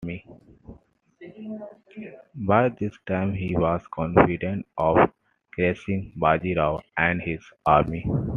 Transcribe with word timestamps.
By 2.47 2.69
this 2.69 2.97
time 3.07 3.35
he 3.35 3.55
was 3.55 3.85
confident 3.93 4.65
of 4.75 4.97
crushing 5.53 6.11
Baji 6.15 6.55
Rao 6.55 6.81
and 6.97 7.21
his 7.21 7.43
army. 7.67 8.03